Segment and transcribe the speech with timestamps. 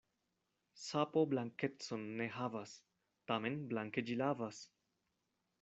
[0.83, 2.75] Sapo blankecon ne havas,
[3.33, 4.67] tamen blanke ĝi lavas.